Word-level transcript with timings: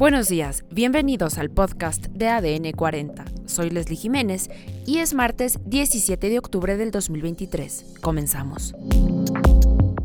Buenos 0.00 0.30
días, 0.30 0.64
bienvenidos 0.70 1.36
al 1.36 1.50
podcast 1.50 2.06
de 2.06 2.26
ADN 2.26 2.72
40. 2.72 3.22
Soy 3.44 3.68
Leslie 3.68 3.98
Jiménez 3.98 4.48
y 4.86 4.96
es 4.96 5.12
martes 5.12 5.58
17 5.66 6.30
de 6.30 6.38
octubre 6.38 6.78
del 6.78 6.90
2023. 6.90 7.96
Comenzamos. 8.00 8.74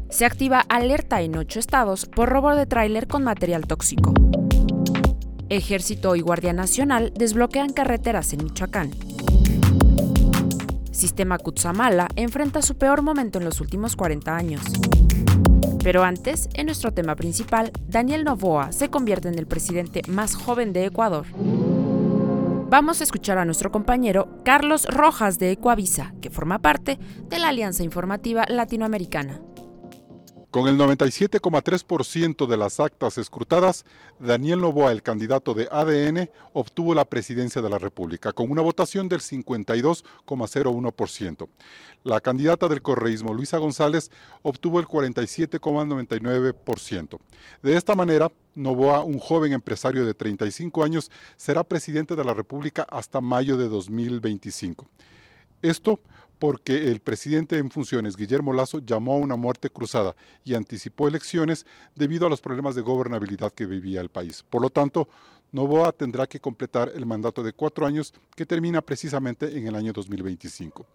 Se 0.09 0.25
activa 0.25 0.65
alerta 0.67 1.21
en 1.21 1.37
ocho 1.37 1.59
estados 1.59 2.07
por 2.07 2.27
robo 2.27 2.53
de 2.53 2.65
tráiler 2.65 3.07
con 3.07 3.23
material 3.23 3.67
tóxico. 3.67 4.13
Ejército 5.47 6.17
y 6.17 6.19
Guardia 6.19 6.51
Nacional 6.51 7.13
desbloquean 7.15 7.71
carreteras 7.71 8.33
en 8.33 8.43
Michoacán. 8.43 8.91
Sistema 10.91 11.37
Kutsamala 11.37 12.09
enfrenta 12.17 12.61
su 12.61 12.75
peor 12.75 13.01
momento 13.01 13.39
en 13.39 13.45
los 13.45 13.61
últimos 13.61 13.95
40 13.95 14.35
años. 14.35 14.61
Pero 15.85 16.03
antes, 16.03 16.49
en 16.55 16.65
nuestro 16.65 16.93
tema 16.93 17.15
principal, 17.15 17.71
Daniel 17.87 18.23
Novoa 18.23 18.71
se 18.71 18.89
convierte 18.89 19.27
en 19.27 19.37
el 19.37 19.45
presidente 19.45 20.01
más 20.07 20.33
joven 20.35 20.73
de 20.73 20.85
Ecuador. 20.85 21.27
Vamos 22.71 23.01
a 23.01 23.03
escuchar 23.03 23.37
a 23.37 23.45
nuestro 23.45 23.71
compañero 23.71 24.41
Carlos 24.43 24.87
Rojas 24.87 25.37
de 25.37 25.51
Ecuavisa, 25.51 26.15
que 26.23 26.31
forma 26.31 26.57
parte 26.57 26.97
de 27.29 27.37
la 27.37 27.49
Alianza 27.49 27.83
Informativa 27.83 28.45
Latinoamericana. 28.49 29.39
Con 30.55 30.69
el 30.69 30.77
97,3% 30.77 32.47
de 32.47 32.55
las 32.55 32.79
actas 32.79 33.17
escrutadas, 33.17 33.83
Daniel 34.21 34.61
Novoa, 34.61 34.93
el 34.93 35.03
candidato 35.03 35.53
de 35.53 35.67
ADN, 35.69 36.29
obtuvo 36.53 36.95
la 36.95 37.03
presidencia 37.03 37.61
de 37.61 37.69
la 37.69 37.77
República, 37.77 38.31
con 38.31 38.49
una 38.49 38.61
votación 38.61 39.09
del 39.09 39.19
52,01%. 39.19 41.49
La 42.05 42.21
candidata 42.21 42.69
del 42.69 42.81
correísmo, 42.81 43.33
Luisa 43.33 43.57
González, 43.57 44.11
obtuvo 44.43 44.79
el 44.79 44.87
47,99%. 44.87 47.19
De 47.61 47.75
esta 47.75 47.93
manera, 47.93 48.31
Novoa, 48.53 49.03
un 49.03 49.19
joven 49.19 49.51
empresario 49.51 50.05
de 50.05 50.13
35 50.13 50.85
años, 50.85 51.11
será 51.35 51.65
presidente 51.65 52.15
de 52.15 52.23
la 52.23 52.33
República 52.33 52.87
hasta 52.89 53.19
mayo 53.19 53.57
de 53.57 53.67
2025. 53.67 54.87
Esto 55.61 55.99
porque 56.39 56.91
el 56.91 56.99
presidente 56.99 57.57
en 57.57 57.69
funciones, 57.69 58.15
Guillermo 58.15 58.53
Lazo, 58.53 58.79
llamó 58.79 59.13
a 59.13 59.17
una 59.17 59.35
muerte 59.35 59.69
cruzada 59.69 60.15
y 60.43 60.53
anticipó 60.53 61.07
elecciones 61.07 61.65
debido 61.95 62.27
a 62.27 62.29
los 62.29 62.41
problemas 62.41 62.75
de 62.75 62.81
gobernabilidad 62.81 63.51
que 63.51 63.65
vivía 63.65 64.01
el 64.01 64.09
país. 64.09 64.43
Por 64.49 64.61
lo 64.61 64.69
tanto, 64.69 65.07
Novoa 65.51 65.91
tendrá 65.91 66.27
que 66.27 66.39
completar 66.39 66.91
el 66.95 67.05
mandato 67.05 67.41
de 67.41 67.53
cuatro 67.53 67.85
años 67.85 68.13
que 68.35 68.45
termina 68.45 68.81
precisamente 68.81 69.57
en 69.57 69.67
el 69.67 69.75
año 69.75 69.93
2025. 69.93 70.85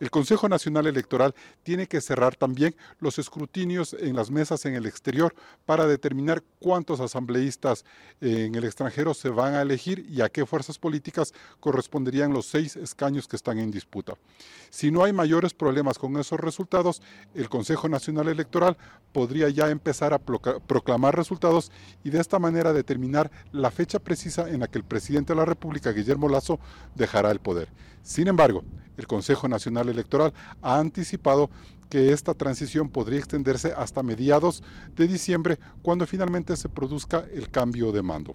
El 0.00 0.10
Consejo 0.10 0.48
Nacional 0.48 0.86
Electoral 0.86 1.34
tiene 1.62 1.86
que 1.86 2.00
cerrar 2.00 2.36
también 2.36 2.74
los 2.98 3.18
escrutinios 3.18 3.94
en 3.94 4.16
las 4.16 4.30
mesas 4.30 4.64
en 4.66 4.74
el 4.74 4.86
exterior 4.86 5.34
para 5.64 5.86
determinar 5.86 6.42
cuántos 6.58 7.00
asambleístas 7.00 7.84
en 8.20 8.54
el 8.54 8.64
extranjero 8.64 9.14
se 9.14 9.28
van 9.28 9.54
a 9.54 9.62
elegir 9.62 10.06
y 10.08 10.20
a 10.20 10.28
qué 10.28 10.46
fuerzas 10.46 10.78
políticas 10.78 11.32
corresponderían 11.60 12.32
los 12.32 12.46
seis 12.46 12.76
escaños 12.76 13.28
que 13.28 13.36
están 13.36 13.58
en 13.58 13.70
disputa. 13.70 14.14
Si 14.70 14.90
no 14.90 15.04
hay 15.04 15.12
mayores 15.12 15.54
problemas 15.54 15.98
con 15.98 16.16
esos 16.16 16.40
resultados, 16.40 17.02
el 17.34 17.48
Consejo 17.48 17.88
Nacional 17.88 18.28
Electoral 18.28 18.76
podría 19.12 19.48
ya 19.48 19.70
empezar 19.70 20.14
a 20.14 20.18
proclamar 20.18 21.16
resultados 21.16 21.70
y 22.02 22.10
de 22.10 22.20
esta 22.20 22.38
manera 22.38 22.72
determinar 22.72 23.30
la 23.52 23.70
fecha 23.70 23.98
precisa 23.98 24.48
en 24.48 24.60
la 24.60 24.68
que 24.68 24.78
el 24.78 24.84
presidente 24.84 25.32
de 25.32 25.38
la 25.38 25.44
República, 25.44 25.92
Guillermo 25.92 26.28
Lazo, 26.28 26.58
dejará 26.94 27.30
el 27.30 27.38
poder. 27.40 27.68
Sin 28.02 28.28
embargo, 28.28 28.64
el 28.96 29.06
Consejo 29.06 29.48
Nacional 29.52 29.88
Electoral 29.88 30.32
ha 30.60 30.78
anticipado 30.78 31.48
que 31.88 32.10
esta 32.10 32.34
transición 32.34 32.88
podría 32.88 33.18
extenderse 33.18 33.74
hasta 33.76 34.02
mediados 34.02 34.62
de 34.96 35.06
diciembre, 35.06 35.58
cuando 35.82 36.06
finalmente 36.06 36.56
se 36.56 36.70
produzca 36.70 37.24
el 37.32 37.50
cambio 37.50 37.92
de 37.92 38.02
mando. 38.02 38.34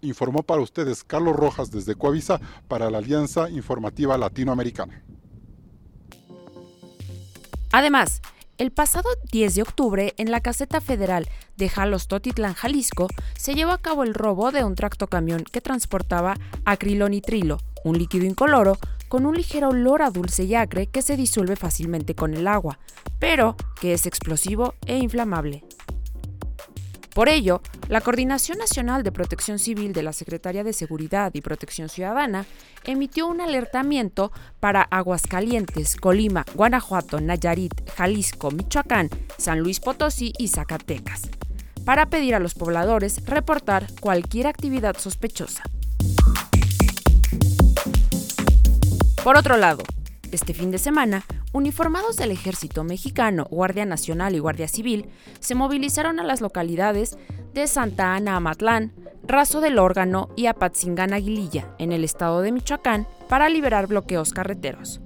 Informó 0.00 0.44
para 0.44 0.62
ustedes 0.62 1.02
Carlos 1.02 1.34
Rojas 1.34 1.70
desde 1.70 1.96
Coavisa 1.96 2.40
para 2.68 2.88
la 2.88 2.98
Alianza 2.98 3.50
Informativa 3.50 4.16
Latinoamericana. 4.16 5.02
Además, 7.72 8.22
el 8.58 8.70
pasado 8.70 9.08
10 9.32 9.54
de 9.54 9.62
octubre, 9.62 10.14
en 10.16 10.30
la 10.30 10.40
caseta 10.40 10.80
federal 10.80 11.26
de 11.56 11.68
Jalos 11.68 12.08
Totitlán, 12.08 12.54
Jalisco, 12.54 13.08
se 13.36 13.54
llevó 13.54 13.72
a 13.72 13.78
cabo 13.78 14.04
el 14.04 14.14
robo 14.14 14.52
de 14.52 14.64
un 14.64 14.74
tractocamión 14.74 15.44
que 15.44 15.60
transportaba 15.60 16.36
acrilonitrilo, 16.64 17.58
un 17.84 17.98
líquido 17.98 18.26
incoloro 18.26 18.76
con 19.10 19.26
un 19.26 19.34
ligero 19.34 19.70
olor 19.70 20.02
a 20.02 20.10
dulce 20.10 20.44
y 20.44 20.54
acre 20.54 20.86
que 20.86 21.02
se 21.02 21.16
disuelve 21.16 21.56
fácilmente 21.56 22.14
con 22.14 22.32
el 22.32 22.46
agua, 22.46 22.78
pero 23.18 23.56
que 23.80 23.92
es 23.92 24.06
explosivo 24.06 24.74
e 24.86 24.98
inflamable. 24.98 25.64
Por 27.12 27.28
ello, 27.28 27.60
la 27.88 28.00
Coordinación 28.02 28.58
Nacional 28.58 29.02
de 29.02 29.10
Protección 29.10 29.58
Civil 29.58 29.92
de 29.92 30.04
la 30.04 30.12
Secretaría 30.12 30.62
de 30.62 30.72
Seguridad 30.72 31.32
y 31.34 31.40
Protección 31.40 31.88
Ciudadana 31.88 32.46
emitió 32.84 33.26
un 33.26 33.40
alertamiento 33.40 34.30
para 34.60 34.82
Aguascalientes, 34.82 35.96
Colima, 35.96 36.44
Guanajuato, 36.54 37.20
Nayarit, 37.20 37.90
Jalisco, 37.96 38.52
Michoacán, 38.52 39.10
San 39.38 39.58
Luis 39.58 39.80
Potosí 39.80 40.32
y 40.38 40.46
Zacatecas, 40.46 41.30
para 41.84 42.06
pedir 42.06 42.36
a 42.36 42.38
los 42.38 42.54
pobladores 42.54 43.26
reportar 43.26 43.88
cualquier 44.00 44.46
actividad 44.46 44.96
sospechosa. 44.96 45.64
Por 49.24 49.36
otro 49.36 49.58
lado, 49.58 49.82
este 50.32 50.54
fin 50.54 50.70
de 50.70 50.78
semana, 50.78 51.24
uniformados 51.52 52.16
del 52.16 52.30
Ejército 52.30 52.84
Mexicano, 52.84 53.46
Guardia 53.50 53.84
Nacional 53.84 54.34
y 54.34 54.38
Guardia 54.38 54.66
Civil 54.66 55.10
se 55.40 55.54
movilizaron 55.54 56.20
a 56.20 56.24
las 56.24 56.40
localidades 56.40 57.18
de 57.52 57.66
Santa 57.66 58.14
Ana 58.14 58.36
Amatlán, 58.36 58.92
Razo 59.22 59.60
del 59.60 59.78
Órgano 59.78 60.30
y 60.36 60.46
Apatzingán 60.46 61.12
Aguililla, 61.12 61.74
en 61.78 61.92
el 61.92 62.02
estado 62.02 62.40
de 62.40 62.50
Michoacán, 62.50 63.06
para 63.28 63.50
liberar 63.50 63.88
bloqueos 63.88 64.32
carreteros. 64.32 65.02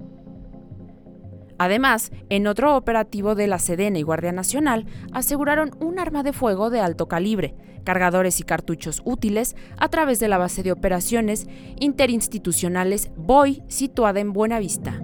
Además, 1.59 2.11
en 2.31 2.47
otro 2.47 2.77
operativo 2.77 3.35
de 3.35 3.47
la 3.47 3.59
Sedena 3.59 3.99
y 3.99 4.03
Guardia 4.03 4.33
Nacional, 4.33 4.87
aseguraron 5.13 5.71
un 5.81 5.99
arma 5.99 6.23
de 6.23 6.33
fuego 6.33 6.71
de 6.71 6.81
alto 6.81 7.07
calibre, 7.07 7.55
cargadores 7.85 8.41
y 8.41 8.43
cartuchos 8.43 9.03
útiles 9.05 9.55
a 9.77 9.89
través 9.89 10.19
de 10.19 10.29
la 10.29 10.39
base 10.39 10.63
de 10.63 10.73
operaciones 10.73 11.47
interinstitucionales 11.79 13.11
BOI 13.17 13.63
situada 13.69 14.21
en 14.21 14.33
Buenavista. 14.33 15.01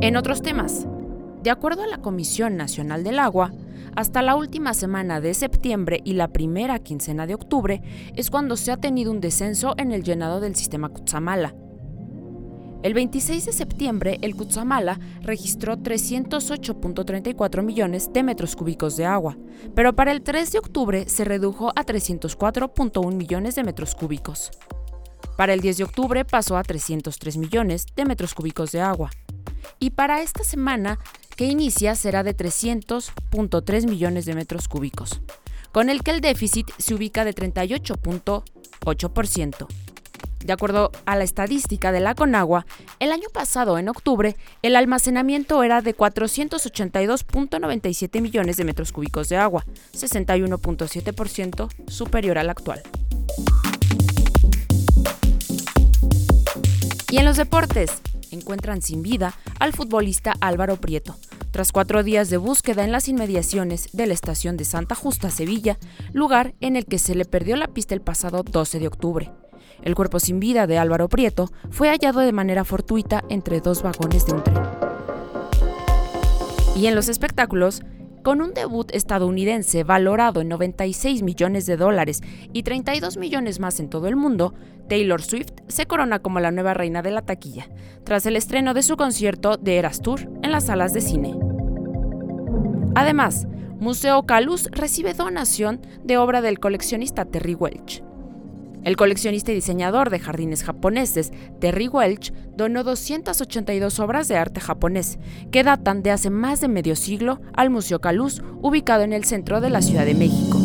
En 0.00 0.16
otros 0.16 0.42
temas, 0.42 0.86
de 1.42 1.50
acuerdo 1.50 1.84
a 1.84 1.86
la 1.86 1.98
Comisión 1.98 2.56
Nacional 2.56 3.04
del 3.04 3.18
Agua, 3.18 3.52
hasta 3.94 4.22
la 4.22 4.36
última 4.36 4.74
semana 4.74 5.20
de 5.20 5.34
septiembre 5.34 6.00
y 6.04 6.14
la 6.14 6.28
primera 6.28 6.78
quincena 6.78 7.26
de 7.26 7.34
octubre 7.34 7.82
es 8.16 8.30
cuando 8.30 8.56
se 8.56 8.72
ha 8.72 8.78
tenido 8.78 9.12
un 9.12 9.20
descenso 9.20 9.74
en 9.76 9.92
el 9.92 10.02
llenado 10.02 10.40
del 10.40 10.56
sistema 10.56 10.88
Cutzamala, 10.88 11.54
el 12.82 12.94
26 12.94 13.46
de 13.46 13.52
septiembre, 13.52 14.18
el 14.22 14.34
Cutzamala 14.34 14.98
registró 15.22 15.76
308.34 15.76 17.62
millones 17.62 18.12
de 18.12 18.22
metros 18.22 18.56
cúbicos 18.56 18.96
de 18.96 19.06
agua, 19.06 19.36
pero 19.74 19.94
para 19.94 20.12
el 20.12 20.22
3 20.22 20.52
de 20.52 20.58
octubre 20.58 21.08
se 21.08 21.24
redujo 21.24 21.70
a 21.76 21.84
304.1 21.84 23.14
millones 23.14 23.54
de 23.54 23.62
metros 23.62 23.94
cúbicos. 23.94 24.50
Para 25.36 25.54
el 25.54 25.60
10 25.60 25.78
de 25.78 25.84
octubre 25.84 26.24
pasó 26.24 26.56
a 26.56 26.62
303 26.62 27.36
millones 27.36 27.86
de 27.94 28.04
metros 28.04 28.34
cúbicos 28.34 28.72
de 28.72 28.80
agua. 28.80 29.10
Y 29.78 29.90
para 29.90 30.22
esta 30.22 30.44
semana 30.44 30.98
que 31.36 31.46
inicia 31.46 31.94
será 31.94 32.22
de 32.22 32.36
300.3 32.36 33.88
millones 33.88 34.24
de 34.24 34.34
metros 34.34 34.68
cúbicos, 34.68 35.20
con 35.72 35.88
el 35.88 36.02
que 36.02 36.10
el 36.10 36.20
déficit 36.20 36.70
se 36.78 36.94
ubica 36.94 37.24
de 37.24 37.34
38.8%. 37.34 39.91
De 40.44 40.52
acuerdo 40.52 40.90
a 41.06 41.16
la 41.16 41.24
estadística 41.24 41.90
de 41.92 42.00
la 42.00 42.14
Conagua, 42.14 42.66
el 42.98 43.12
año 43.12 43.28
pasado, 43.32 43.78
en 43.78 43.88
octubre, 43.88 44.36
el 44.62 44.76
almacenamiento 44.76 45.62
era 45.62 45.80
de 45.82 45.96
482.97 45.96 48.20
millones 48.20 48.56
de 48.56 48.64
metros 48.64 48.90
cúbicos 48.92 49.28
de 49.28 49.36
agua, 49.36 49.64
61.7% 49.94 51.68
superior 51.88 52.38
al 52.38 52.50
actual. 52.50 52.82
Y 57.10 57.18
en 57.18 57.24
los 57.24 57.36
deportes, 57.36 58.02
encuentran 58.30 58.82
sin 58.82 59.02
vida 59.02 59.34
al 59.60 59.72
futbolista 59.72 60.34
Álvaro 60.40 60.76
Prieto, 60.76 61.16
tras 61.50 61.70
cuatro 61.70 62.02
días 62.02 62.30
de 62.30 62.38
búsqueda 62.38 62.84
en 62.84 62.92
las 62.92 63.08
inmediaciones 63.08 63.90
de 63.92 64.06
la 64.06 64.14
estación 64.14 64.56
de 64.56 64.64
Santa 64.64 64.94
Justa, 64.94 65.30
Sevilla, 65.30 65.78
lugar 66.12 66.54
en 66.60 66.76
el 66.76 66.86
que 66.86 66.98
se 66.98 67.14
le 67.14 67.26
perdió 67.26 67.56
la 67.56 67.68
pista 67.68 67.94
el 67.94 68.00
pasado 68.00 68.42
12 68.42 68.80
de 68.80 68.86
octubre. 68.86 69.30
El 69.82 69.94
cuerpo 69.94 70.20
sin 70.20 70.40
vida 70.40 70.66
de 70.66 70.78
Álvaro 70.78 71.08
Prieto 71.08 71.50
fue 71.70 71.88
hallado 71.88 72.20
de 72.20 72.32
manera 72.32 72.64
fortuita 72.64 73.24
entre 73.28 73.60
dos 73.60 73.82
vagones 73.82 74.26
de 74.26 74.32
un 74.32 74.42
tren. 74.42 74.62
Y 76.76 76.86
en 76.86 76.94
los 76.94 77.08
espectáculos, 77.08 77.82
con 78.22 78.40
un 78.40 78.54
debut 78.54 78.90
estadounidense 78.94 79.84
valorado 79.84 80.40
en 80.40 80.48
96 80.48 81.22
millones 81.22 81.66
de 81.66 81.76
dólares 81.76 82.22
y 82.52 82.62
32 82.62 83.16
millones 83.16 83.58
más 83.58 83.80
en 83.80 83.90
todo 83.90 84.06
el 84.06 84.16
mundo, 84.16 84.54
Taylor 84.88 85.22
Swift 85.22 85.52
se 85.68 85.86
corona 85.86 86.20
como 86.20 86.40
la 86.40 86.50
nueva 86.50 86.74
reina 86.74 87.02
de 87.02 87.10
la 87.10 87.22
taquilla, 87.22 87.68
tras 88.04 88.24
el 88.26 88.36
estreno 88.36 88.74
de 88.74 88.82
su 88.82 88.96
concierto 88.96 89.56
de 89.56 89.78
Eras 89.78 90.02
Tour 90.02 90.20
en 90.42 90.52
las 90.52 90.66
salas 90.66 90.92
de 90.92 91.00
cine. 91.00 91.34
Además, 92.94 93.46
Museo 93.80 94.24
Calus 94.24 94.68
recibe 94.70 95.14
donación 95.14 95.80
de 96.04 96.16
obra 96.16 96.40
del 96.40 96.60
coleccionista 96.60 97.24
Terry 97.24 97.54
Welch. 97.54 98.04
El 98.84 98.96
coleccionista 98.96 99.52
y 99.52 99.54
diseñador 99.54 100.10
de 100.10 100.18
jardines 100.18 100.64
japoneses, 100.64 101.32
Terry 101.60 101.88
Welch, 101.88 102.32
donó 102.56 102.82
282 102.82 104.00
obras 104.00 104.26
de 104.26 104.36
arte 104.36 104.60
japonés, 104.60 105.18
que 105.52 105.62
datan 105.62 106.02
de 106.02 106.10
hace 106.10 106.30
más 106.30 106.60
de 106.60 106.68
medio 106.68 106.96
siglo 106.96 107.40
al 107.54 107.70
Museo 107.70 108.00
Caluz, 108.00 108.42
ubicado 108.60 109.02
en 109.04 109.12
el 109.12 109.24
centro 109.24 109.60
de 109.60 109.70
la 109.70 109.82
Ciudad 109.82 110.04
de 110.04 110.14
México. 110.14 110.58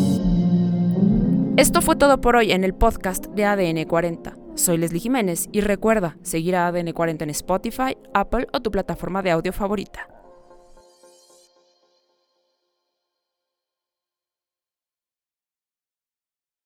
Esto 1.56 1.80
fue 1.80 1.96
todo 1.96 2.20
por 2.20 2.36
hoy 2.36 2.52
en 2.52 2.64
el 2.64 2.74
podcast 2.74 3.26
de 3.26 3.44
ADN 3.44 3.84
40. 3.84 4.36
Soy 4.54 4.78
Leslie 4.78 5.00
Jiménez 5.00 5.48
y 5.52 5.60
recuerda 5.60 6.16
seguir 6.22 6.56
a 6.56 6.66
ADN 6.66 6.92
40 6.92 7.24
en 7.24 7.30
Spotify, 7.30 7.96
Apple 8.14 8.48
o 8.52 8.60
tu 8.60 8.72
plataforma 8.72 9.22
de 9.22 9.30
audio 9.30 9.52
favorita. 9.52 10.17